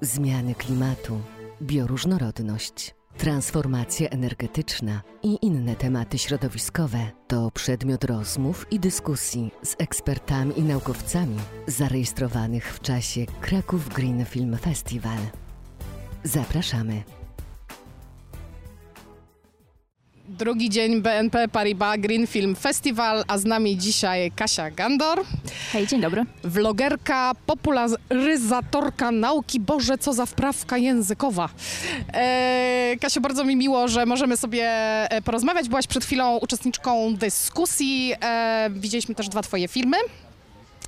zmiany 0.00 0.54
klimatu, 0.54 1.20
bioróżnorodność, 1.62 2.94
transformacja 3.18 4.08
energetyczna 4.08 5.02
i 5.22 5.38
inne 5.42 5.76
tematy 5.76 6.18
środowiskowe 6.18 7.10
to 7.28 7.50
przedmiot 7.50 8.04
rozmów 8.04 8.66
i 8.70 8.80
dyskusji 8.80 9.50
z 9.62 9.76
ekspertami 9.78 10.58
i 10.58 10.62
naukowcami 10.62 11.36
zarejestrowanych 11.66 12.74
w 12.74 12.80
czasie 12.80 13.26
Kraków 13.40 13.88
Green 13.88 14.24
Film 14.24 14.56
Festival. 14.56 15.18
Zapraszamy. 16.24 17.19
Drugi 20.40 20.70
dzień 20.70 21.02
BNP 21.02 21.48
Paribas 21.48 21.96
Green 21.98 22.26
Film 22.26 22.56
Festival, 22.56 23.24
a 23.28 23.38
z 23.38 23.44
nami 23.44 23.76
dzisiaj 23.78 24.30
Kasia 24.36 24.70
Gandor, 24.70 25.24
Hej, 25.72 25.86
dzień 25.86 26.00
dobry. 26.00 26.24
vlogerka, 26.44 27.32
popularyzatorka 27.46 29.10
nauki. 29.10 29.60
Boże, 29.60 29.98
co 29.98 30.12
za 30.12 30.26
wprawka 30.26 30.78
językowa. 30.78 31.48
E, 32.14 32.96
Kasiu, 33.00 33.20
bardzo 33.20 33.44
mi 33.44 33.56
miło, 33.56 33.88
że 33.88 34.06
możemy 34.06 34.36
sobie 34.36 34.64
e, 35.10 35.22
porozmawiać. 35.22 35.68
Byłaś 35.68 35.86
przed 35.86 36.04
chwilą 36.04 36.36
uczestniczką 36.36 37.14
dyskusji. 37.14 38.14
E, 38.22 38.70
widzieliśmy 38.72 39.14
też 39.14 39.28
dwa 39.28 39.42
twoje 39.42 39.68
filmy. 39.68 39.96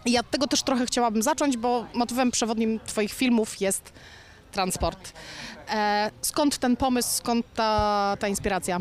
I 0.05 0.19
od 0.19 0.31
tego 0.31 0.47
też 0.47 0.63
trochę 0.63 0.87
chciałabym 0.87 1.23
zacząć, 1.23 1.57
bo 1.57 1.87
motywem 1.95 2.31
przewodnim 2.31 2.81
twoich 2.87 3.13
filmów 3.13 3.61
jest 3.61 3.93
transport. 4.53 5.13
E, 5.69 6.11
skąd 6.23 6.59
ten 6.59 6.77
pomysł, 6.77 7.17
skąd 7.17 7.47
ta, 7.55 8.17
ta 8.21 8.29
inspiracja? 8.29 8.79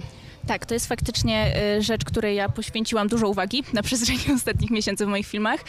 Tak, 0.47 0.65
to 0.65 0.73
jest 0.73 0.87
faktycznie 0.87 1.53
y, 1.77 1.81
rzecz, 1.81 2.05
której 2.05 2.35
ja 2.35 2.49
poświęciłam 2.49 3.07
dużo 3.07 3.29
uwagi 3.29 3.63
na 3.73 3.83
przestrzeni 3.83 4.19
ostatnich 4.35 4.71
miesięcy 4.71 5.05
w 5.05 5.09
moich 5.09 5.27
filmach. 5.27 5.59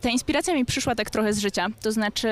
Ta 0.00 0.08
inspiracja 0.08 0.54
mi 0.54 0.64
przyszła 0.64 0.94
tak 0.94 1.10
trochę 1.10 1.32
z 1.32 1.38
życia. 1.38 1.66
To 1.82 1.92
znaczy, 1.92 2.28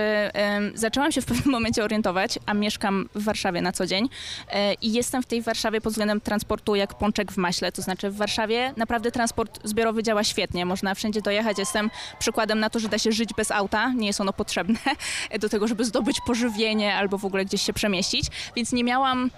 zaczęłam 0.74 1.12
się 1.12 1.20
w 1.20 1.24
pewnym 1.24 1.50
momencie 1.56 1.84
orientować, 1.84 2.38
a 2.46 2.54
mieszkam 2.54 3.08
w 3.14 3.24
Warszawie 3.24 3.62
na 3.62 3.72
co 3.72 3.86
dzień 3.86 4.08
e, 4.48 4.74
i 4.74 4.92
jestem 4.92 5.22
w 5.22 5.26
tej 5.26 5.42
Warszawie 5.42 5.80
pod 5.80 5.92
względem 5.92 6.20
transportu 6.20 6.74
jak 6.74 6.94
pączek 6.94 7.32
w 7.32 7.36
maśle. 7.36 7.72
To 7.72 7.82
znaczy, 7.82 8.10
w 8.10 8.16
Warszawie 8.16 8.74
naprawdę 8.76 9.10
transport 9.10 9.60
zbiorowy 9.64 10.02
działa 10.02 10.24
świetnie. 10.24 10.66
Można 10.66 10.94
wszędzie 10.94 11.22
dojechać. 11.22 11.58
Jestem 11.58 11.90
przykładem 12.18 12.60
na 12.60 12.70
to, 12.70 12.78
że 12.78 12.88
da 12.88 12.98
się 12.98 13.12
żyć 13.12 13.30
bez 13.36 13.50
auta. 13.50 13.92
Nie 13.92 14.06
jest 14.06 14.20
ono 14.20 14.32
potrzebne 14.32 14.78
do 15.40 15.48
tego, 15.48 15.68
żeby 15.68 15.84
zdobyć 15.84 16.20
pożywienie 16.26 16.94
albo 16.94 17.18
w 17.18 17.24
ogóle 17.24 17.44
gdzieś 17.44 17.62
się 17.62 17.72
przemieścić. 17.72 18.26
Więc 18.56 18.72
nie 18.72 18.84
miałam 18.84 19.30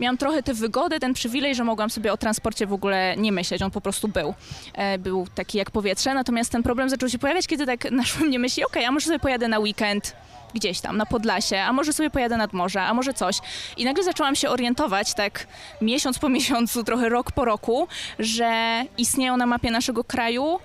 miałam 0.00 0.18
trochę 0.18 0.42
tę 0.42 0.54
wygodę, 0.54 1.00
ten 1.00 1.14
przywilej, 1.14 1.54
że 1.54 1.64
mogłam 1.64 1.90
sobie 1.90 2.12
o 2.12 2.16
transporcie 2.16 2.66
w 2.66 2.72
ogóle 2.72 3.16
nie 3.16 3.32
myśleć. 3.32 3.62
On 3.62 3.70
po 3.70 3.80
prostu 3.80 4.08
był. 4.08 4.34
E, 4.74 4.98
był 4.98 5.26
taki 5.34 5.58
jak 5.58 5.70
powietrze. 5.70 6.14
Natomiast 6.14 6.52
ten 6.52 6.62
problem 6.62 6.90
zaczął 6.90 7.08
się 7.08 7.18
pojawiać, 7.18 7.46
kiedy 7.46 7.66
tak 7.66 7.90
naszły 8.02 8.26
mnie 8.26 8.38
myśli, 8.38 8.64
okej, 8.64 8.84
a 8.84 8.90
może 8.90 9.06
sobie 9.06 9.18
pojadę 9.18 9.48
na 9.48 9.58
weekend 9.58 10.16
gdzieś 10.54 10.80
tam, 10.80 10.96
na 10.96 11.06
Podlasie, 11.06 11.60
a 11.60 11.72
może 11.72 11.92
sobie 11.92 12.10
pojadę 12.10 12.36
nad 12.36 12.52
morze, 12.52 12.82
a 12.82 12.94
może 12.94 13.14
coś. 13.14 13.38
I 13.76 13.84
nagle 13.84 14.04
zaczęłam 14.04 14.36
się 14.36 14.48
orientować 14.48 15.14
tak 15.14 15.46
miesiąc 15.80 16.18
po 16.18 16.28
miesiącu, 16.38 16.84
trochę 16.84 17.08
rok 17.08 17.32
po 17.32 17.44
roku, 17.44 17.88
że 18.18 18.82
istnieją 18.98 19.36
na 19.36 19.46
mapie 19.46 19.70
naszego 19.70 20.04
kraju 20.04 20.58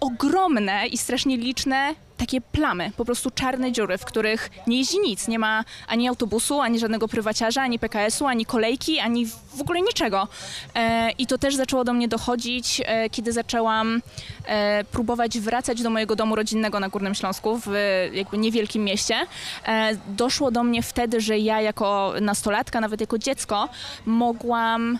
ogromne 0.00 0.86
i 0.86 0.98
strasznie 0.98 1.36
liczne 1.36 1.94
takie 2.22 2.40
plamy, 2.40 2.92
po 2.96 3.04
prostu 3.04 3.30
czarne 3.30 3.72
dziury, 3.72 3.98
w 3.98 4.04
których 4.04 4.50
nie 4.66 4.78
jeździ 4.78 4.98
nic. 4.98 5.28
Nie 5.28 5.38
ma 5.38 5.64
ani 5.88 6.08
autobusu, 6.08 6.60
ani 6.60 6.78
żadnego 6.78 7.08
prywaciarza, 7.08 7.62
ani 7.62 7.78
PKS-u, 7.78 8.26
ani 8.26 8.46
kolejki, 8.46 8.98
ani 8.98 9.26
w 9.26 9.60
ogóle 9.60 9.80
niczego. 9.80 10.28
E, 10.74 11.10
I 11.10 11.26
to 11.26 11.38
też 11.38 11.54
zaczęło 11.54 11.84
do 11.84 11.92
mnie 11.92 12.08
dochodzić, 12.08 12.82
e, 12.84 13.10
kiedy 13.10 13.32
zaczęłam 13.32 14.02
e, 14.46 14.84
próbować 14.84 15.38
wracać 15.38 15.82
do 15.82 15.90
mojego 15.90 16.16
domu 16.16 16.36
rodzinnego 16.36 16.80
na 16.80 16.88
Górnym 16.88 17.14
Śląsku, 17.14 17.60
w 17.66 17.70
jakby 18.12 18.38
niewielkim 18.38 18.84
mieście. 18.84 19.26
Doszło 20.06 20.50
do 20.50 20.62
mnie 20.62 20.82
wtedy, 20.82 21.20
że 21.20 21.38
ja 21.38 21.60
jako 21.60 22.14
nastolatka, 22.20 22.80
nawet 22.80 23.00
jako 23.00 23.18
dziecko, 23.18 23.68
mogłam 24.06 24.98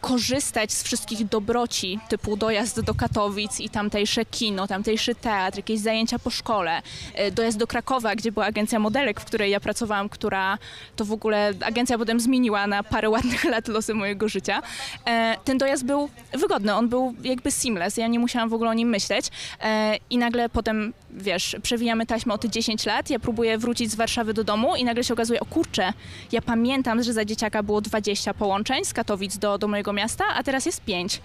korzystać 0.00 0.72
z 0.72 0.82
wszystkich 0.82 1.28
dobroci, 1.28 1.98
typu 2.08 2.36
dojazd 2.36 2.80
do 2.80 2.94
Katowic 2.94 3.60
i 3.60 3.70
tamtejsze 3.70 4.24
kino, 4.24 4.66
tamtejszy 4.66 5.14
teatr, 5.14 5.56
jakieś 5.56 5.80
zajęcia 5.80 6.18
po 6.18 6.30
szkole, 6.30 6.82
e, 7.14 7.30
dojazd 7.30 7.58
do 7.58 7.66
Krakowa, 7.66 8.14
gdzie 8.14 8.32
była 8.32 8.46
agencja 8.46 8.78
modelek, 8.78 9.20
w 9.20 9.24
której 9.24 9.50
ja 9.50 9.60
pracowałam, 9.60 10.08
która 10.08 10.58
to 10.96 11.04
w 11.04 11.12
ogóle 11.12 11.52
agencja 11.60 11.98
potem 11.98 12.20
zmieniła 12.20 12.66
na 12.66 12.82
parę 12.82 13.10
ładnych 13.10 13.44
lat 13.54 13.68
losy 13.68 13.94
mojego 13.94 14.28
życia. 14.28 14.62
E, 15.06 15.36
Ten 15.44 15.58
dojazd 15.58 15.84
był 15.84 16.08
wygodny, 16.32 16.74
on 16.74 16.88
był 16.88 17.14
jakby 17.24 17.50
seamless, 17.50 17.96
ja 17.96 18.06
nie 18.06 18.18
musiałam 18.18 18.48
w 18.48 18.54
ogóle 18.54 18.70
o 18.70 18.74
nim 18.74 18.88
myśleć 18.88 19.30
E, 19.60 19.98
i 20.10 20.18
nagle 20.18 20.48
potem, 20.48 20.92
wiesz, 21.10 21.56
przewijamy 21.62 22.06
taśmę 22.06 22.34
o 22.34 22.38
te 22.38 22.50
10 22.50 22.86
lat, 22.86 23.10
ja 23.10 23.18
próbuję 23.18 23.58
wrócić 23.58 23.90
z 23.90 23.94
Warszawy 23.94 24.34
do 24.34 24.44
domu 24.44 24.76
i 24.76 24.84
nagle 24.84 25.04
się 25.04 25.14
okazuje, 25.14 25.40
o 25.40 25.44
kurczę, 25.44 25.92
ja 26.32 26.42
pamiętam, 26.42 27.02
że 27.02 27.12
za 27.12 27.24
dzieciaka 27.24 27.62
było 27.62 27.80
20 27.80 28.34
połączeń 28.34 28.84
z 28.84 28.92
Katowic 28.92 29.38
do, 29.38 29.58
do 29.58 29.68
mojego 29.68 29.83
miasta, 29.92 30.24
a 30.34 30.42
teraz 30.42 30.66
jest 30.66 30.80
5. 30.80 31.20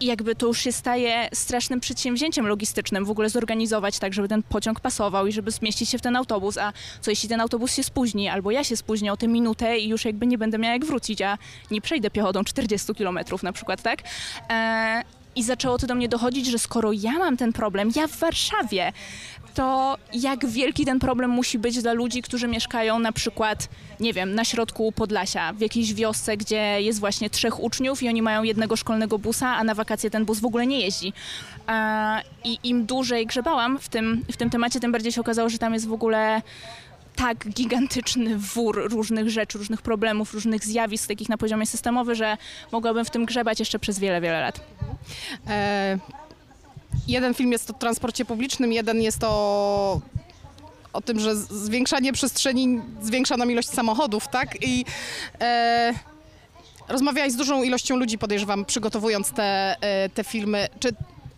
I 0.00 0.06
jakby 0.06 0.34
to 0.34 0.46
już 0.46 0.58
się 0.60 0.72
staje 0.72 1.28
strasznym 1.34 1.80
przedsięwzięciem 1.80 2.46
logistycznym 2.46 3.04
w 3.04 3.10
ogóle 3.10 3.30
zorganizować 3.30 3.98
tak, 3.98 4.14
żeby 4.14 4.28
ten 4.28 4.42
pociąg 4.42 4.80
pasował 4.80 5.26
i 5.26 5.32
żeby 5.32 5.50
zmieścić 5.50 5.88
się 5.88 5.98
w 5.98 6.02
ten 6.02 6.16
autobus, 6.16 6.58
a 6.58 6.72
co 7.00 7.10
jeśli 7.10 7.28
ten 7.28 7.40
autobus 7.40 7.74
się 7.74 7.84
spóźni, 7.84 8.28
albo 8.28 8.50
ja 8.50 8.64
się 8.64 8.76
spóźnię 8.76 9.12
o 9.12 9.16
tę 9.16 9.28
minutę 9.28 9.78
i 9.78 9.88
już 9.88 10.04
jakby 10.04 10.26
nie 10.26 10.38
będę 10.38 10.58
miała 10.58 10.72
jak 10.72 10.84
wrócić, 10.84 11.22
a 11.22 11.38
nie 11.70 11.80
przejdę 11.80 12.10
piechotą 12.10 12.44
40 12.44 12.94
kilometrów 12.94 13.42
na 13.42 13.52
przykład, 13.52 13.82
tak? 13.82 14.02
E, 14.50 15.02
I 15.36 15.42
zaczęło 15.42 15.78
to 15.78 15.86
do 15.86 15.94
mnie 15.94 16.08
dochodzić, 16.08 16.46
że 16.46 16.58
skoro 16.58 16.92
ja 16.92 17.12
mam 17.12 17.36
ten 17.36 17.52
problem, 17.52 17.90
ja 17.96 18.06
w 18.06 18.16
Warszawie, 18.16 18.92
to 19.54 19.98
jak 20.12 20.46
wielki 20.46 20.84
ten 20.84 20.98
problem 20.98 21.30
musi 21.30 21.58
być 21.58 21.82
dla 21.82 21.92
ludzi, 21.92 22.22
którzy 22.22 22.48
mieszkają 22.48 22.98
na 22.98 23.12
przykład, 23.12 23.68
nie 24.00 24.12
wiem, 24.12 24.34
na 24.34 24.44
środku 24.44 24.92
Podlasia, 24.92 25.52
w 25.52 25.60
jakiejś 25.60 25.94
wiosce, 25.94 26.36
gdzie 26.36 26.82
jest 26.82 27.00
właśnie 27.00 27.30
trzech 27.30 27.60
uczniów 27.60 28.02
i 28.02 28.08
oni 28.08 28.22
mają 28.22 28.42
jednego 28.42 28.76
szkolnego 28.76 29.18
busa, 29.18 29.48
a 29.48 29.64
na 29.64 29.74
wakacje 29.74 30.10
ten 30.10 30.24
bus 30.24 30.40
w 30.40 30.44
ogóle 30.44 30.66
nie 30.66 30.80
jeździ. 30.80 31.12
I 32.44 32.58
im 32.64 32.86
dłużej 32.86 33.26
grzebałam 33.26 33.78
w 33.78 33.88
tym, 33.88 34.24
w 34.32 34.36
tym 34.36 34.50
temacie, 34.50 34.80
tym 34.80 34.92
bardziej 34.92 35.12
się 35.12 35.20
okazało, 35.20 35.48
że 35.48 35.58
tam 35.58 35.74
jest 35.74 35.88
w 35.88 35.92
ogóle 35.92 36.42
tak 37.16 37.48
gigantyczny 37.48 38.38
wór 38.38 38.90
różnych 38.90 39.30
rzeczy, 39.30 39.58
różnych 39.58 39.82
problemów, 39.82 40.34
różnych 40.34 40.64
zjawisk 40.64 41.08
takich 41.08 41.28
na 41.28 41.38
poziomie 41.38 41.66
systemowym, 41.66 42.14
że 42.14 42.36
mogłabym 42.72 43.04
w 43.04 43.10
tym 43.10 43.24
grzebać 43.24 43.58
jeszcze 43.58 43.78
przez 43.78 43.98
wiele, 43.98 44.20
wiele 44.20 44.40
lat. 44.40 44.60
E, 45.48 45.98
jeden 47.08 47.34
film 47.34 47.52
jest 47.52 47.70
o 47.70 47.72
transporcie 47.72 48.24
publicznym, 48.24 48.72
jeden 48.72 49.02
jest 49.02 49.24
o, 49.24 50.00
o 50.92 51.00
tym, 51.00 51.20
że 51.20 51.36
zwiększanie 51.36 52.12
przestrzeni 52.12 52.80
zwiększa 53.02 53.36
nam 53.36 53.50
ilość 53.50 53.68
samochodów, 53.68 54.28
tak? 54.28 54.62
I 54.62 54.84
e, 55.40 55.94
rozmawiałeś 56.88 57.32
z 57.32 57.36
dużą 57.36 57.62
ilością 57.62 57.96
ludzi, 57.96 58.18
podejrzewam, 58.18 58.64
przygotowując 58.64 59.30
te, 59.30 59.76
e, 59.80 60.08
te 60.08 60.24
filmy. 60.24 60.68
Czy 60.80 60.88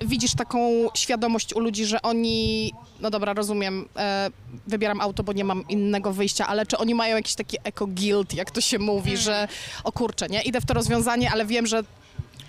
widzisz 0.00 0.34
taką 0.34 0.88
świadomość 0.94 1.54
u 1.54 1.60
ludzi, 1.60 1.86
że 1.86 2.02
oni, 2.02 2.72
no 3.00 3.10
dobra, 3.10 3.34
rozumiem, 3.34 3.88
e, 3.96 4.30
wybieram 4.66 5.00
auto, 5.00 5.22
bo 5.22 5.32
nie 5.32 5.44
mam 5.44 5.68
innego 5.68 6.12
wyjścia, 6.12 6.46
ale 6.46 6.66
czy 6.66 6.78
oni 6.78 6.94
mają 6.94 7.16
jakiś 7.16 7.34
taki 7.34 7.56
eco-guilt, 7.64 8.34
jak 8.34 8.50
to 8.50 8.60
się 8.60 8.78
mówi, 8.78 9.16
że 9.16 9.48
o 9.84 9.92
kurczę, 9.92 10.26
nie, 10.28 10.42
idę 10.42 10.60
w 10.60 10.66
to 10.66 10.74
rozwiązanie, 10.74 11.30
ale 11.32 11.46
wiem, 11.46 11.66
że, 11.66 11.82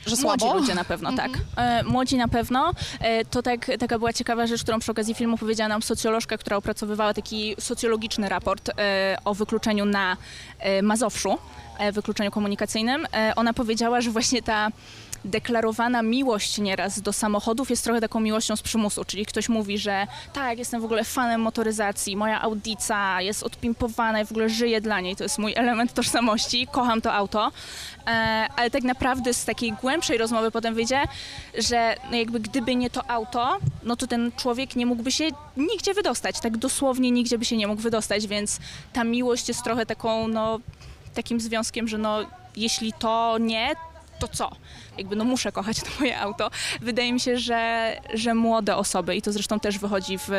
że 0.07 0.15
słabo? 0.15 0.45
Młodzi 0.45 0.59
ludzie 0.59 0.75
na 0.75 0.83
pewno, 0.83 1.13
tak. 1.13 1.31
E, 1.55 1.83
młodzi 1.83 2.17
na 2.17 2.27
pewno. 2.27 2.71
E, 2.99 3.25
to 3.25 3.41
tak, 3.41 3.71
taka 3.79 3.99
była 3.99 4.13
ciekawa 4.13 4.47
rzecz, 4.47 4.63
którą 4.63 4.79
przy 4.79 4.91
okazji 4.91 5.13
filmu 5.13 5.37
powiedziała 5.37 5.67
nam 5.67 5.81
socjolożka, 5.81 6.37
która 6.37 6.57
opracowywała 6.57 7.13
taki 7.13 7.55
socjologiczny 7.59 8.29
raport 8.29 8.69
e, 8.69 9.17
o 9.25 9.33
wykluczeniu 9.33 9.85
na 9.85 10.17
e, 10.59 10.81
Mazowszu, 10.81 11.37
e, 11.79 11.91
wykluczeniu 11.91 12.31
komunikacyjnym. 12.31 13.07
E, 13.13 13.33
ona 13.35 13.53
powiedziała, 13.53 14.01
że 14.01 14.11
właśnie 14.11 14.41
ta 14.41 14.69
deklarowana 15.25 16.01
miłość 16.01 16.57
nieraz 16.57 17.01
do 17.01 17.13
samochodów 17.13 17.69
jest 17.69 17.83
trochę 17.83 18.01
taką 18.01 18.19
miłością 18.19 18.55
z 18.55 18.61
przymusu, 18.61 19.05
czyli 19.05 19.25
ktoś 19.25 19.49
mówi, 19.49 19.77
że 19.77 20.07
tak, 20.33 20.57
jestem 20.57 20.81
w 20.81 20.85
ogóle 20.85 21.03
fanem 21.03 21.41
motoryzacji, 21.41 22.15
moja 22.15 22.41
audica 22.41 23.21
jest 23.21 23.43
odpimpowana 23.43 24.21
i 24.21 24.25
w 24.25 24.31
ogóle 24.31 24.49
żyję 24.49 24.81
dla 24.81 24.99
niej, 24.99 25.15
to 25.15 25.23
jest 25.23 25.37
mój 25.37 25.53
element 25.55 25.93
tożsamości, 25.93 26.67
kocham 26.71 27.01
to 27.01 27.13
auto, 27.13 27.51
e, 28.07 28.09
ale 28.55 28.69
tak 28.69 28.83
naprawdę 28.83 29.33
z 29.33 29.45
takiej 29.45 29.71
głębszej 29.71 30.17
rozmowy 30.17 30.51
potem 30.51 30.75
wyjdzie, 30.75 31.03
że 31.57 31.95
no 32.11 32.17
jakby 32.17 32.39
gdyby 32.39 32.75
nie 32.75 32.89
to 32.89 33.11
auto, 33.11 33.57
no 33.83 33.95
to 33.95 34.07
ten 34.07 34.31
człowiek 34.37 34.75
nie 34.75 34.85
mógłby 34.85 35.11
się 35.11 35.27
nigdzie 35.57 35.93
wydostać, 35.93 36.39
tak 36.39 36.57
dosłownie 36.57 37.11
nigdzie 37.11 37.37
by 37.37 37.45
się 37.45 37.57
nie 37.57 37.67
mógł 37.67 37.81
wydostać, 37.81 38.27
więc 38.27 38.59
ta 38.93 39.03
miłość 39.03 39.47
jest 39.47 39.63
trochę 39.63 39.85
taką, 39.85 40.27
no, 40.27 40.59
takim 41.13 41.39
związkiem, 41.39 41.87
że 41.87 41.97
no, 41.97 42.19
jeśli 42.55 42.93
to 42.93 43.37
nie, 43.39 43.73
to 44.19 44.27
co? 44.27 44.51
Jakby 44.97 45.15
no 45.15 45.23
muszę 45.23 45.51
kochać 45.51 45.77
to 45.79 45.89
moje 45.99 46.19
auto. 46.19 46.49
Wydaje 46.81 47.13
mi 47.13 47.19
się, 47.19 47.37
że, 47.37 47.93
że 48.13 48.35
młode 48.35 48.75
osoby, 48.75 49.15
i 49.15 49.21
to 49.21 49.31
zresztą 49.31 49.59
też 49.59 49.79
wychodzi 49.79 50.17
w 50.17 50.31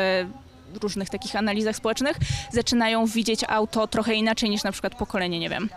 różnych 0.81 1.09
takich 1.09 1.35
analizach 1.35 1.75
społecznych, 1.75 2.17
zaczynają 2.51 3.05
widzieć 3.05 3.43
auto 3.47 3.87
trochę 3.87 4.13
inaczej 4.13 4.49
niż 4.49 4.63
na 4.63 4.71
przykład 4.71 4.95
pokolenie, 4.95 5.39
nie 5.39 5.49
wiem, 5.49 5.69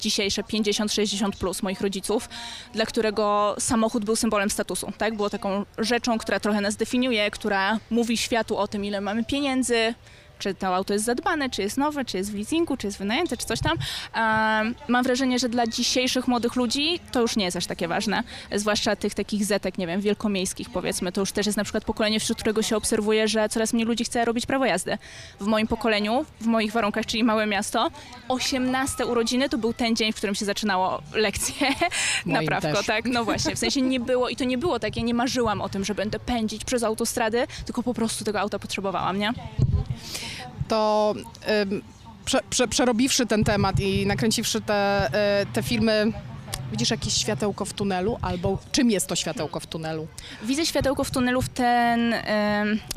dzisiejsze 0.00 0.42
50-60 0.42 1.30
plus 1.30 1.62
moich 1.62 1.80
rodziców, 1.80 2.28
dla 2.72 2.86
którego 2.86 3.56
samochód 3.58 4.04
był 4.04 4.16
symbolem 4.16 4.50
statusu, 4.50 4.92
tak? 4.98 5.16
Było 5.16 5.30
taką 5.30 5.64
rzeczą, 5.78 6.18
która 6.18 6.40
trochę 6.40 6.60
nas 6.60 6.76
definiuje, 6.76 7.30
która 7.30 7.78
mówi 7.90 8.16
światu 8.16 8.56
o 8.56 8.68
tym, 8.68 8.84
ile 8.84 9.00
mamy 9.00 9.24
pieniędzy, 9.24 9.94
czy 10.38 10.54
to 10.54 10.74
auto 10.74 10.92
jest 10.92 11.04
zadbane, 11.04 11.50
czy 11.50 11.62
jest 11.62 11.76
nowe, 11.76 12.04
czy 12.04 12.16
jest 12.16 12.32
w 12.32 12.34
leasingu, 12.34 12.76
czy 12.76 12.86
jest 12.86 12.98
wynajęte, 12.98 13.36
czy 13.36 13.46
coś 13.46 13.60
tam. 13.60 13.76
mam 14.88 15.04
wrażenie, 15.04 15.38
że 15.38 15.48
dla 15.48 15.66
dzisiejszych 15.66 16.28
młodych 16.28 16.56
ludzi 16.56 17.00
to 17.12 17.20
już 17.20 17.36
nie 17.36 17.44
jest 17.44 17.56
aż 17.56 17.66
takie 17.66 17.88
ważne, 17.88 18.22
zwłaszcza 18.54 18.96
tych 18.96 19.14
takich 19.14 19.44
zetek, 19.44 19.78
nie 19.78 19.86
wiem, 19.86 20.00
wielkomiejskich 20.00 20.70
powiedzmy, 20.70 21.12
to 21.12 21.20
już 21.20 21.32
też 21.32 21.46
jest 21.46 21.58
na 21.58 21.64
przykład 21.64 21.84
pokolenie, 21.84 22.20
wśród 22.20 22.38
którego 22.38 22.62
się 22.62 22.76
obserwuje, 22.76 23.28
że 23.28 23.48
coraz 23.48 23.72
mniej 23.72 23.86
ludzi 23.86 24.04
chce 24.04 24.24
robić 24.24 24.46
prawo 24.46 24.64
jazdy. 24.64 24.98
W 25.40 25.46
moim 25.46 25.66
pokoleniu, 25.66 26.24
w 26.40 26.46
moich 26.46 26.72
warunkach, 26.72 27.06
czyli 27.06 27.24
małe 27.24 27.46
miasto, 27.46 27.90
18 28.28 29.06
urodziny 29.06 29.48
to 29.48 29.58
był 29.58 29.72
ten 29.72 29.96
dzień, 29.96 30.12
w 30.12 30.16
którym 30.16 30.34
się 30.34 30.44
zaczynało 30.44 31.02
lekcje 31.12 31.68
na 32.26 32.42
prawko, 32.42 32.82
tak? 32.86 33.04
No 33.04 33.24
właśnie, 33.24 33.56
w 33.56 33.58
sensie 33.58 33.82
nie 33.82 34.00
było 34.00 34.28
i 34.28 34.36
to 34.36 34.44
nie 34.44 34.58
było 34.58 34.78
tak, 34.78 34.96
ja 34.96 35.02
nie 35.02 35.14
marzyłam 35.14 35.60
o 35.60 35.68
tym, 35.68 35.84
że 35.84 35.94
będę 35.94 36.18
pędzić 36.18 36.64
przez 36.64 36.82
autostrady, 36.82 37.46
tylko 37.64 37.82
po 37.82 37.94
prostu 37.94 38.24
tego 38.24 38.40
auta 38.40 38.58
potrzebowałam, 38.58 39.18
nie? 39.18 39.32
To 40.68 41.14
prze, 42.24 42.40
prze, 42.50 42.68
przerobiwszy 42.68 43.26
ten 43.26 43.44
temat 43.44 43.80
i 43.80 44.06
nakręciwszy 44.06 44.60
te, 44.60 45.08
y, 45.42 45.46
te 45.52 45.62
filmy, 45.62 46.12
Widzisz 46.72 46.90
jakieś 46.90 47.14
światełko 47.14 47.64
w 47.64 47.72
tunelu, 47.72 48.18
albo 48.22 48.58
czym 48.72 48.90
jest 48.90 49.06
to 49.06 49.16
światełko 49.16 49.60
w 49.60 49.66
tunelu? 49.66 50.06
Widzę 50.42 50.66
światełko 50.66 51.04
w 51.04 51.10
tunelu 51.10 51.42
w, 51.42 51.48
ten, 51.48 52.14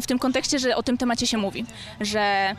w 0.01 0.07
tym 0.07 0.19
kontekście, 0.19 0.59
że 0.59 0.75
o 0.75 0.83
tym 0.83 0.97
temacie 0.97 1.27
się 1.27 1.37
mówi, 1.37 1.65
że 2.01 2.55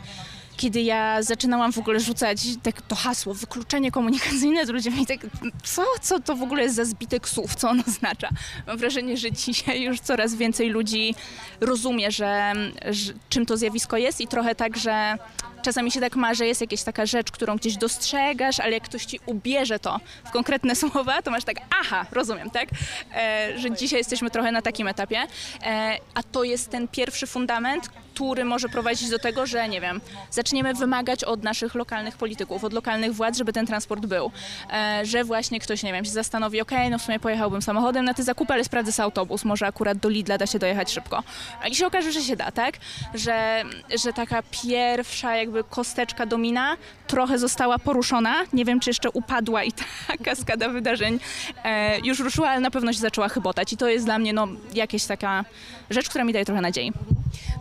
kiedy 0.57 0.81
ja 0.81 1.23
zaczynałam 1.23 1.73
w 1.73 1.77
ogóle 1.77 1.99
rzucać 1.99 2.41
tak 2.63 2.81
to 2.81 2.95
hasło 2.95 3.33
wykluczenie 3.33 3.91
komunikacyjne, 3.91 4.65
to 4.65 4.73
ludzie 4.73 4.91
mi 4.91 5.05
tak, 5.05 5.19
co, 5.63 5.83
co 6.01 6.19
to 6.19 6.35
w 6.35 6.43
ogóle 6.43 6.63
jest 6.63 6.75
za 6.75 6.85
zbitek 6.85 7.29
słów, 7.29 7.55
co 7.55 7.69
ono 7.69 7.83
oznacza? 7.87 8.29
Mam 8.67 8.77
wrażenie, 8.77 9.17
że 9.17 9.31
dzisiaj 9.31 9.81
już 9.81 9.99
coraz 9.99 10.35
więcej 10.35 10.69
ludzi 10.69 11.15
rozumie, 11.61 12.11
że, 12.11 12.53
że 12.89 13.13
czym 13.29 13.45
to 13.45 13.57
zjawisko 13.57 13.97
jest 13.97 14.21
i 14.21 14.27
trochę 14.27 14.55
tak, 14.55 14.77
że 14.77 15.17
czasami 15.63 15.91
się 15.91 15.99
tak 15.99 16.15
ma, 16.15 16.33
że 16.33 16.47
jest 16.47 16.61
jakaś 16.61 16.83
taka 16.83 17.05
rzecz, 17.05 17.31
którą 17.31 17.55
gdzieś 17.55 17.77
dostrzegasz, 17.77 18.59
ale 18.59 18.71
jak 18.71 18.83
ktoś 18.83 19.05
ci 19.05 19.19
ubierze 19.25 19.79
to 19.79 19.99
w 20.25 20.31
konkretne 20.31 20.75
słowa, 20.81 21.21
to 21.21 21.31
masz 21.31 21.43
tak, 21.43 21.55
aha, 21.81 22.05
rozumiem, 22.11 22.49
tak? 22.49 22.69
E, 23.15 23.59
że 23.59 23.71
dzisiaj 23.71 23.99
jesteśmy 23.99 24.29
trochę 24.29 24.51
na 24.51 24.61
takim 24.61 24.87
etapie, 24.87 25.27
e, 25.63 25.97
a 26.13 26.23
to 26.23 26.43
jest 26.43 26.69
ten 26.69 26.87
pierwszy 26.87 27.27
fundament, 27.27 27.89
który 28.13 28.45
może 28.45 28.69
prowadzić 28.69 29.09
do 29.09 29.19
tego, 29.19 29.45
że 29.45 29.69
nie 29.69 29.81
wiem, 29.81 30.01
zaczniemy 30.31 30.73
wymagać 30.73 31.23
od 31.23 31.43
naszych 31.43 31.75
lokalnych 31.75 32.17
polityków, 32.17 32.63
od 32.63 32.73
lokalnych 32.73 33.13
władz, 33.13 33.37
żeby 33.37 33.53
ten 33.53 33.65
transport 33.65 34.05
był. 34.05 34.31
E, 34.73 35.05
że 35.05 35.23
właśnie 35.23 35.59
ktoś, 35.59 35.83
nie 35.83 35.93
wiem, 35.93 36.05
się 36.05 36.11
zastanowi, 36.11 36.61
ok, 36.61 36.71
no 36.91 36.99
w 36.99 37.01
sumie 37.01 37.19
pojechałbym 37.19 37.61
samochodem 37.61 38.05
na 38.05 38.13
te 38.13 38.23
zakupy, 38.23 38.53
ale 38.53 38.63
sprawdzę 38.63 38.91
sobie 38.91 39.03
autobus, 39.03 39.45
może 39.45 39.67
akurat 39.67 39.97
do 39.97 40.09
Lidla 40.09 40.37
da 40.37 40.47
się 40.47 40.59
dojechać 40.59 40.91
szybko. 40.91 41.23
I 41.71 41.75
się 41.75 41.87
okaże, 41.87 42.11
że 42.11 42.21
się 42.21 42.35
da, 42.35 42.51
tak? 42.51 42.77
Że, 43.13 43.63
że 44.03 44.13
taka 44.13 44.43
pierwsza 44.63 45.35
jakby 45.35 45.52
kosteczka 45.69 46.25
domina 46.25 46.77
trochę 47.07 47.39
została 47.39 47.79
poruszona. 47.79 48.35
Nie 48.53 48.65
wiem, 48.65 48.79
czy 48.79 48.89
jeszcze 48.89 49.09
upadła 49.09 49.63
i 49.63 49.71
ta 49.71 49.83
kaskada 50.25 50.69
wydarzeń 50.69 51.19
e, 51.63 51.99
już 51.99 52.19
ruszyła, 52.19 52.49
ale 52.49 52.59
na 52.59 52.71
pewno 52.71 52.93
się 52.93 52.99
zaczęła 52.99 53.29
chybotać. 53.29 53.73
I 53.73 53.77
to 53.77 53.87
jest 53.87 54.05
dla 54.05 54.19
mnie 54.19 54.33
no, 54.33 54.47
jakaś 54.73 55.05
taka 55.05 55.45
rzecz, 55.89 56.09
która 56.09 56.23
mi 56.23 56.33
daje 56.33 56.45
trochę 56.45 56.61
nadziei. 56.61 56.93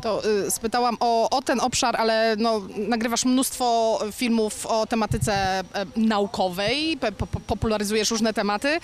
To 0.02 0.22
y, 0.46 0.50
spytałam 0.50 0.96
o, 1.00 1.30
o, 1.30 1.42
ten 1.42 1.60
obszar, 1.60 1.96
ale 1.96 2.36
no, 2.38 2.62
nagrywasz 2.88 3.24
mnóstwo 3.24 3.98
filmów 4.12 4.66
o 4.66 4.86
tematyce 4.86 5.34
e, 5.34 5.64
naukowej, 5.96 6.98
po, 7.18 7.26
popularyzujesz 7.26 8.10
różne 8.10 8.34
tematy. 8.34 8.78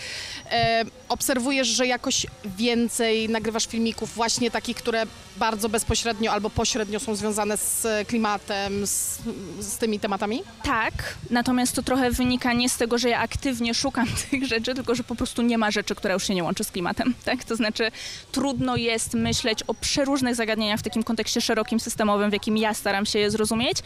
E, 0.50 0.85
obserwujesz, 1.09 1.69
że 1.69 1.87
jakoś 1.87 2.26
więcej 2.44 3.29
nagrywasz 3.29 3.67
filmików 3.67 4.15
właśnie 4.15 4.50
takich, 4.50 4.76
które 4.76 5.06
bardzo 5.37 5.69
bezpośrednio 5.69 6.32
albo 6.32 6.50
pośrednio 6.50 7.00
są 7.00 7.15
związane 7.15 7.56
z 7.56 7.87
klimatem, 8.09 8.87
z, 8.87 9.19
z 9.61 9.79
tymi 9.79 10.00
tematami? 10.00 10.43
Tak, 10.62 11.17
natomiast 11.31 11.75
to 11.75 11.82
trochę 11.82 12.11
wynika 12.11 12.53
nie 12.53 12.69
z 12.69 12.76
tego, 12.76 12.99
że 12.99 13.09
ja 13.09 13.19
aktywnie 13.19 13.75
szukam 13.75 14.06
tych 14.31 14.47
rzeczy, 14.47 14.75
tylko 14.75 14.94
że 14.94 15.05
po 15.05 15.15
prostu 15.15 15.43
nie 15.43 15.59
ma 15.59 15.70
rzeczy, 15.70 15.94
która 15.94 16.15
już 16.15 16.26
się 16.26 16.35
nie 16.35 16.44
łączy 16.44 16.65
z 16.65 16.70
klimatem. 16.70 17.15
Tak? 17.25 17.44
To 17.44 17.56
znaczy 17.56 17.91
trudno 18.32 18.76
jest 18.76 19.15
myśleć 19.15 19.62
o 19.62 19.75
przeróżnych 19.75 20.35
zagadnieniach 20.35 20.81
w 20.81 20.82
takim 20.82 21.03
kontekście 21.08 21.40
szerokim, 21.40 21.81
systemowym, 21.81 22.31
w 22.31 22.32
jakim 22.32 22.56
ja 22.56 22.75
staram 22.75 23.06
się 23.06 23.19
je 23.19 23.31
zrozumieć 23.31 23.78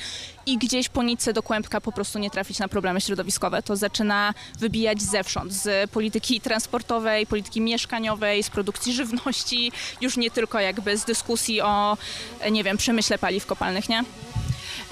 i 0.47 0.59
gdzieś 0.59 0.89
po 0.89 1.03
nitce 1.03 1.33
do 1.33 1.43
kłębka 1.43 1.81
po 1.81 1.93
prostu 1.93 2.19
nie 2.19 2.31
trafić 2.31 2.59
na 2.59 2.69
problemy 2.69 3.01
środowiskowe. 3.01 3.63
To 3.63 3.77
zaczyna 3.77 4.35
wybijać 4.59 5.03
zewsząd, 5.03 5.53
z 5.53 5.91
polityki 5.91 6.41
transportowej, 6.41 7.27
polityki 7.27 7.61
mieszkaniowej, 7.61 8.43
z 8.43 8.51
produkcji 8.51 8.93
żywności, 8.93 9.73
już 10.01 10.17
nie 10.17 10.31
tylko 10.31 10.61
jakby 10.61 10.97
z 10.97 11.05
dyskusji 11.05 11.61
o, 11.61 11.97
nie 12.51 12.65
wiem, 12.65 12.77
przemyśle 12.77 13.19
paliw 13.19 13.47
kopalnych, 13.47 13.89
nie? 13.89 14.05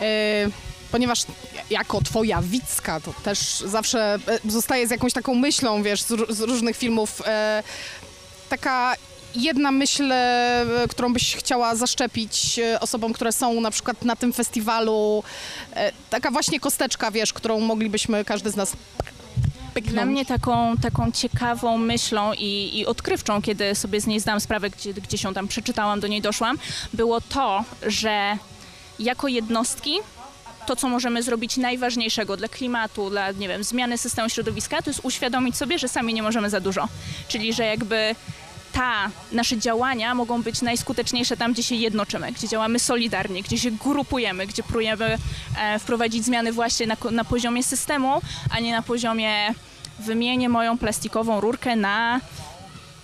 Yy 0.00 0.52
ponieważ 0.90 1.24
jako 1.70 2.00
twoja 2.00 2.42
Wicka 2.42 3.00
to 3.00 3.12
też 3.22 3.38
zawsze 3.66 4.18
e, 4.26 4.50
zostaje 4.50 4.86
z 4.86 4.90
jakąś 4.90 5.12
taką 5.12 5.34
myślą, 5.34 5.82
wiesz, 5.82 6.02
z, 6.02 6.36
z 6.36 6.40
różnych 6.40 6.76
filmów. 6.76 7.22
E, 7.26 7.62
taka 8.48 8.94
jedna 9.34 9.70
myśl, 9.70 10.12
e, 10.12 10.66
którą 10.90 11.12
byś 11.12 11.36
chciała 11.36 11.74
zaszczepić 11.74 12.58
e, 12.58 12.80
osobom, 12.80 13.12
które 13.12 13.32
są 13.32 13.60
na 13.60 13.70
przykład 13.70 14.04
na 14.04 14.16
tym 14.16 14.32
festiwalu, 14.32 15.22
e, 15.74 15.92
taka 16.10 16.30
właśnie 16.30 16.60
kosteczka, 16.60 17.10
wiesz, 17.10 17.32
którą 17.32 17.60
moglibyśmy 17.60 18.24
każdy 18.24 18.50
z 18.50 18.56
nas. 18.56 18.72
Dla 19.84 20.04
mnie 20.04 20.26
taką, 20.26 20.76
taką 20.76 21.12
ciekawą 21.12 21.78
myślą 21.78 22.32
i, 22.32 22.78
i 22.78 22.86
odkrywczą, 22.86 23.42
kiedy 23.42 23.74
sobie 23.74 24.00
z 24.00 24.06
niej 24.06 24.20
zdałam 24.20 24.40
sprawę, 24.40 24.70
gdzie, 24.70 24.94
gdzie 24.94 25.18
się 25.18 25.34
tam 25.34 25.48
przeczytałam, 25.48 26.00
do 26.00 26.06
niej 26.06 26.22
doszłam, 26.22 26.58
było 26.92 27.20
to, 27.20 27.64
że 27.86 28.36
jako 28.98 29.28
jednostki 29.28 29.98
to, 30.66 30.76
co 30.76 30.88
możemy 30.88 31.22
zrobić 31.22 31.56
najważniejszego 31.56 32.36
dla 32.36 32.48
klimatu, 32.48 33.10
dla, 33.10 33.32
nie 33.32 33.48
wiem, 33.48 33.64
zmiany 33.64 33.98
systemu 33.98 34.28
środowiska, 34.28 34.82
to 34.82 34.90
jest 34.90 35.00
uświadomić 35.02 35.56
sobie, 35.56 35.78
że 35.78 35.88
sami 35.88 36.14
nie 36.14 36.22
możemy 36.22 36.50
za 36.50 36.60
dużo. 36.60 36.88
Czyli, 37.28 37.52
że 37.52 37.64
jakby 37.64 38.14
ta, 38.80 39.10
nasze 39.32 39.58
działania 39.58 40.14
mogą 40.14 40.42
być 40.42 40.62
najskuteczniejsze 40.62 41.36
tam, 41.36 41.52
gdzie 41.52 41.62
się 41.62 41.74
jednoczymy, 41.74 42.32
gdzie 42.32 42.48
działamy 42.48 42.78
solidarnie, 42.78 43.42
gdzie 43.42 43.58
się 43.58 43.70
grupujemy, 43.70 44.46
gdzie 44.46 44.62
próbujemy 44.62 45.18
e, 45.58 45.78
wprowadzić 45.78 46.24
zmiany 46.24 46.52
właśnie 46.52 46.86
na, 46.86 46.96
na 47.10 47.24
poziomie 47.24 47.62
systemu, 47.62 48.20
a 48.50 48.60
nie 48.60 48.72
na 48.72 48.82
poziomie 48.82 49.54
wymienię 49.98 50.48
moją 50.48 50.78
plastikową 50.78 51.40
rurkę 51.40 51.76
na 51.76 52.20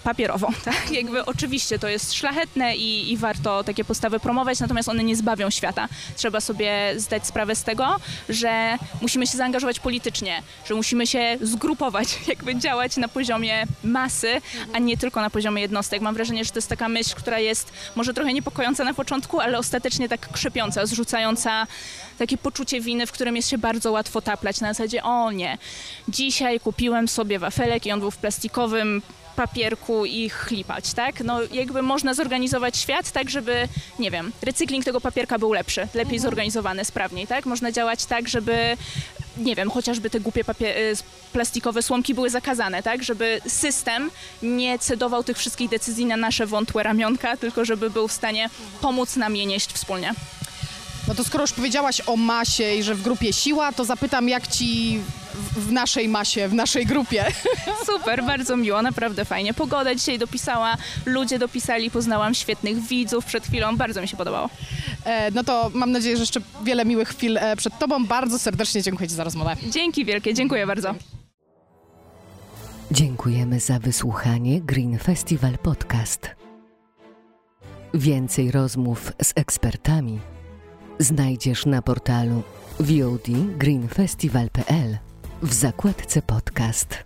papierową. 0.07 0.47
Tak? 0.67 0.91
Jakby 0.91 1.25
oczywiście 1.25 1.79
to 1.79 1.89
jest 1.89 2.15
szlachetne 2.15 2.77
i, 2.77 3.13
i, 3.13 3.17
warto 3.17 3.65
takie 3.65 3.85
postawy 3.85 4.21
promować, 4.21 4.61
natomiast 4.61 4.89
one 4.89 5.05
nie 5.05 5.17
zbawią 5.17 5.51
świata. 5.51 5.89
Trzeba 6.17 6.41
sobie 6.41 6.95
zdać 6.97 7.27
sprawę 7.27 7.57
z 7.57 7.63
tego, 7.63 7.97
że 8.29 8.79
musimy 9.01 9.27
się 9.27 9.39
zaangażować 9.39 9.81
politycznie, 9.81 10.43
że 10.69 10.75
musimy 10.75 11.07
się 11.07 11.39
zgrupować, 11.41 12.19
jakby 12.33 12.57
działać 12.57 12.97
na 12.97 13.09
poziomie 13.09 13.65
masy, 13.85 14.41
a 14.73 14.79
nie 14.79 14.97
tylko 14.97 15.21
na 15.21 15.31
poziomie 15.31 15.63
jednostek. 15.63 16.01
Mam 16.01 16.15
wrażenie, 16.15 16.45
że 16.45 16.51
to 16.51 16.59
jest 16.59 16.69
taka 16.69 16.89
myśl, 16.89 17.15
która 17.17 17.39
jest 17.39 17.73
może 17.97 18.15
trochę 18.15 18.33
niepokojąca 18.33 18.85
na 18.85 18.95
początku, 18.95 19.41
ale 19.41 19.59
ostatecznie 19.59 20.09
tak 20.09 20.33
krzepiąca, 20.33 20.87
zrzucająca 20.87 21.67
takie 22.19 22.39
poczucie 22.39 22.81
winy, 22.81 23.07
w 23.07 23.13
którym 23.13 23.37
jest 23.37 23.49
się 23.49 23.59
bardzo 23.59 23.93
łatwo 23.93 24.23
taplać 24.23 24.61
na 24.61 24.69
zasadzie, 24.69 25.03
o 25.03 25.33
nie, 25.33 25.59
dzisiaj 26.09 26.61
kupiłem 26.61 27.09
sobie 27.09 27.39
wafelek 27.39 27.87
i 27.87 27.93
on 27.93 28.01
był 28.01 28.11
w 28.11 28.17
plastikowym 28.17 29.03
papierku 29.37 30.07
i 30.07 30.29
chlipać, 30.29 30.93
tak? 30.95 31.21
No 31.21 31.41
jakby 31.53 31.83
można 31.83 32.15
zorganizować 32.15 32.77
świat 32.77 33.11
tak, 33.11 33.31
żeby, 33.31 33.69
nie 33.99 34.11
wiem, 34.11 34.33
recykling 34.43 34.85
tego 34.85 35.01
papierka 35.01 35.39
był 35.39 35.53
lepszy, 35.53 35.81
lepiej 35.81 36.01
mhm. 36.03 36.21
zorganizowany, 36.21 36.85
sprawniej, 36.85 37.27
tak? 37.27 37.47
Można 37.47 37.73
działać 37.73 38.07
tak, 38.07 38.29
żeby 38.29 38.77
nie 39.37 39.55
wiem, 39.57 39.71
chociażby 39.71 40.11
te 40.11 40.21
głupie 40.21 40.45
papier- 40.45 40.77
y, 40.77 40.97
plastikowe 41.33 41.83
słomki 41.83 42.15
były 42.15 42.31
zakazane, 42.31 42.83
tak? 42.83 43.03
Żeby 43.03 43.41
system 43.49 44.11
nie 44.43 44.79
cedował 44.79 45.25
tych 45.25 45.39
wszystkich 45.39 45.71
decyzji 45.71 46.07
na 46.07 46.17
nasze 46.17 46.47
wątłe 46.47 46.83
ramionka, 46.83 47.37
tylko 47.37 47.65
żeby 47.65 47.91
był 47.91 48.09
w 48.09 48.13
stanie 48.13 48.51
pomóc 48.81 49.17
nam 49.17 49.37
je 49.37 49.47
nieść 49.47 49.73
wspólnie. 49.73 50.15
No 51.09 51.15
to 51.15 51.25
skoro 51.25 51.45
już 51.45 51.53
powiedziałaś 51.53 52.03
o 52.07 52.17
masie 52.17 52.75
i 52.75 52.83
że 52.83 52.95
w 52.95 53.03
grupie 53.03 53.33
siła, 53.33 53.73
to 53.73 53.85
zapytam, 53.85 54.29
jak 54.29 54.49
ci 54.49 55.01
w, 55.37 55.73
naszej 55.73 56.09
masie, 56.09 56.49
w 56.49 56.55
naszej 56.55 56.87
grupie. 56.87 57.25
Super, 57.93 58.25
bardzo 58.25 58.57
miło, 58.57 58.83
naprawdę 58.83 59.25
fajnie. 59.25 59.55
Pogoda 59.55 59.95
dzisiaj 59.95 60.19
dopisała, 60.19 60.77
ludzie 61.07 61.39
dopisali, 61.39 61.91
poznałam 61.91 62.35
świetnych 62.35 62.79
widzów 62.79 63.25
przed 63.25 63.47
chwilą, 63.47 63.77
bardzo 63.77 64.01
mi 64.01 64.09
się 64.09 64.17
podobało. 64.17 64.51
E, 65.05 65.31
no 65.31 65.45
to 65.45 65.71
mam 65.75 65.93
nadzieję, 65.93 66.17
że 66.17 66.23
jeszcze 66.23 66.41
wiele 66.65 66.85
miłych 66.85 67.09
chwil 67.09 67.39
e, 67.39 67.57
przed 67.57 67.79
Tobą. 67.79 68.07
Bardzo 68.07 68.39
serdecznie 68.39 68.83
dziękuję 68.83 69.09
Ci 69.09 69.15
za 69.15 69.25
rozmowę. 69.25 69.57
Dzięki 69.71 70.05
wielkie, 70.05 70.35
dziękuję 70.35 70.67
bardzo. 70.67 70.95
Dziękujemy 72.91 73.61
za 73.61 73.79
wysłuchanie 73.79 74.61
Green 74.61 74.99
Festival 74.99 75.59
Podcast. 75.59 76.31
Więcej 77.95 78.51
rozmów 78.51 79.13
z 79.23 79.33
ekspertami 79.37 80.21
znajdziesz 80.99 81.67
na 81.67 81.83
portalu 81.83 82.43
VOD 82.81 83.29
greenfestival.pl 83.59 85.06
w 85.43 85.53
zakładce 85.55 86.23
podcast. 86.23 87.05